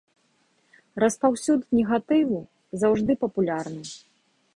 [1.03, 2.39] Распаўсюд негатыву
[2.85, 3.83] заўжды папулярны.